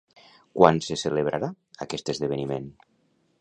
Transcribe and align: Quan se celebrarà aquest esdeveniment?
Quan 0.59 0.79
se 0.85 0.97
celebrarà 1.01 1.51
aquest 1.87 2.11
esdeveniment? 2.15 2.67